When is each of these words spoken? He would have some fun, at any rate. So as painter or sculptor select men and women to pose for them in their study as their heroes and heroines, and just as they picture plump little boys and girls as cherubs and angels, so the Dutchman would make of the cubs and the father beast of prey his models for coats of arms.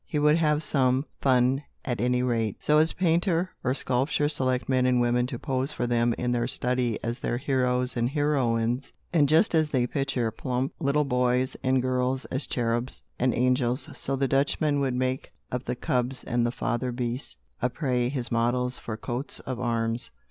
He 0.07 0.17
would 0.17 0.39
have 0.39 0.63
some 0.63 1.05
fun, 1.21 1.61
at 1.85 2.01
any 2.01 2.23
rate. 2.23 2.55
So 2.59 2.79
as 2.79 2.91
painter 2.91 3.51
or 3.63 3.75
sculptor 3.75 4.29
select 4.29 4.67
men 4.67 4.87
and 4.87 4.99
women 4.99 5.27
to 5.27 5.37
pose 5.37 5.71
for 5.71 5.85
them 5.85 6.15
in 6.17 6.31
their 6.31 6.47
study 6.47 6.97
as 7.03 7.19
their 7.19 7.37
heroes 7.37 7.95
and 7.95 8.09
heroines, 8.09 8.91
and 9.13 9.29
just 9.29 9.53
as 9.53 9.69
they 9.69 9.85
picture 9.85 10.31
plump 10.31 10.73
little 10.79 11.05
boys 11.05 11.55
and 11.61 11.83
girls 11.83 12.25
as 12.31 12.47
cherubs 12.47 13.03
and 13.19 13.35
angels, 13.35 13.87
so 13.95 14.15
the 14.15 14.27
Dutchman 14.27 14.79
would 14.79 14.95
make 14.95 15.33
of 15.51 15.65
the 15.65 15.75
cubs 15.75 16.23
and 16.23 16.47
the 16.47 16.51
father 16.51 16.91
beast 16.91 17.37
of 17.61 17.75
prey 17.75 18.09
his 18.09 18.31
models 18.31 18.79
for 18.79 18.97
coats 18.97 19.39
of 19.41 19.59
arms. 19.59 20.09